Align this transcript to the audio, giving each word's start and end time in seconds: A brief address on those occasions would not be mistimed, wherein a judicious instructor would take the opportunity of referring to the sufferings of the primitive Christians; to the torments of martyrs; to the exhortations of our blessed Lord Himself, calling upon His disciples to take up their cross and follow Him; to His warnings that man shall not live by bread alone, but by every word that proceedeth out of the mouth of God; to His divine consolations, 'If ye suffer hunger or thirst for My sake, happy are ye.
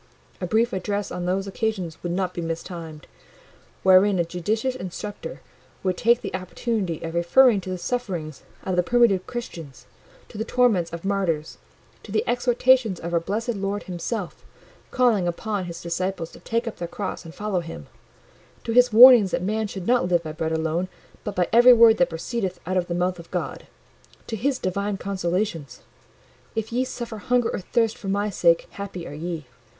A 0.41 0.47
brief 0.47 0.73
address 0.73 1.11
on 1.11 1.25
those 1.27 1.45
occasions 1.45 1.99
would 2.01 2.11
not 2.11 2.33
be 2.33 2.41
mistimed, 2.41 3.05
wherein 3.83 4.17
a 4.17 4.25
judicious 4.25 4.75
instructor 4.75 5.41
would 5.83 5.95
take 5.95 6.21
the 6.21 6.33
opportunity 6.33 7.03
of 7.03 7.13
referring 7.13 7.61
to 7.61 7.69
the 7.69 7.77
sufferings 7.77 8.41
of 8.63 8.75
the 8.75 8.81
primitive 8.81 9.27
Christians; 9.27 9.85
to 10.29 10.39
the 10.39 10.43
torments 10.43 10.91
of 10.91 11.05
martyrs; 11.05 11.59
to 12.01 12.11
the 12.11 12.23
exhortations 12.27 12.99
of 12.99 13.13
our 13.13 13.19
blessed 13.19 13.53
Lord 13.53 13.83
Himself, 13.83 14.43
calling 14.89 15.27
upon 15.27 15.65
His 15.65 15.83
disciples 15.83 16.31
to 16.31 16.39
take 16.39 16.67
up 16.67 16.77
their 16.77 16.87
cross 16.87 17.23
and 17.23 17.35
follow 17.35 17.59
Him; 17.59 17.85
to 18.63 18.71
His 18.71 18.91
warnings 18.91 19.29
that 19.29 19.43
man 19.43 19.67
shall 19.67 19.83
not 19.83 20.07
live 20.07 20.23
by 20.23 20.31
bread 20.31 20.51
alone, 20.51 20.87
but 21.23 21.35
by 21.35 21.47
every 21.53 21.73
word 21.73 21.97
that 21.97 22.09
proceedeth 22.09 22.59
out 22.65 22.75
of 22.75 22.87
the 22.87 22.95
mouth 22.95 23.19
of 23.19 23.29
God; 23.29 23.67
to 24.25 24.35
His 24.35 24.57
divine 24.57 24.97
consolations, 24.97 25.81
'If 26.55 26.71
ye 26.73 26.85
suffer 26.85 27.17
hunger 27.19 27.49
or 27.53 27.59
thirst 27.59 27.99
for 27.99 28.07
My 28.07 28.31
sake, 28.31 28.65
happy 28.71 29.07
are 29.07 29.13
ye. 29.13 29.45